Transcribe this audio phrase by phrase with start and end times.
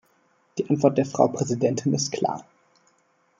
[0.57, 2.43] Die Antwort der Frau Präsidentin ist klar.